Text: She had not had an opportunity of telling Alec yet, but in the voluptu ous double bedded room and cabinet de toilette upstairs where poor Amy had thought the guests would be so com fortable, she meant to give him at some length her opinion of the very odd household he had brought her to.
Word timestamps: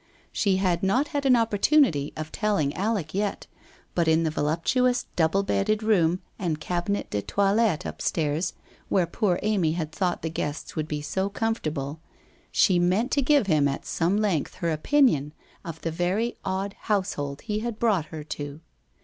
She 0.31 0.57
had 0.57 0.81
not 0.81 1.09
had 1.09 1.27
an 1.27 1.35
opportunity 1.35 2.11
of 2.17 2.31
telling 2.31 2.73
Alec 2.73 3.13
yet, 3.13 3.45
but 3.93 4.07
in 4.07 4.23
the 4.23 4.31
voluptu 4.31 4.89
ous 4.89 5.05
double 5.15 5.43
bedded 5.43 5.83
room 5.83 6.23
and 6.39 6.59
cabinet 6.59 7.11
de 7.11 7.21
toilette 7.21 7.85
upstairs 7.85 8.53
where 8.89 9.05
poor 9.05 9.39
Amy 9.43 9.73
had 9.73 9.91
thought 9.91 10.23
the 10.23 10.29
guests 10.31 10.75
would 10.75 10.87
be 10.87 11.03
so 11.03 11.29
com 11.29 11.53
fortable, 11.53 11.99
she 12.51 12.79
meant 12.79 13.11
to 13.11 13.21
give 13.21 13.45
him 13.45 13.67
at 13.67 13.85
some 13.85 14.17
length 14.17 14.55
her 14.55 14.71
opinion 14.71 15.33
of 15.63 15.79
the 15.81 15.91
very 15.91 16.35
odd 16.43 16.73
household 16.85 17.41
he 17.41 17.59
had 17.59 17.77
brought 17.77 18.05
her 18.05 18.23
to. 18.23 18.59